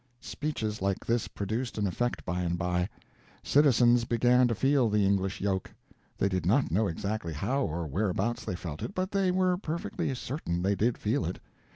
[0.19, 2.89] Speeches like this produced an effect by and by.
[3.43, 5.69] Citizens began to feel the English yoke;
[6.17, 10.11] they did not know exactly how or whereabouts they felt it, but they were perfectly
[10.15, 11.37] certain they did feel it.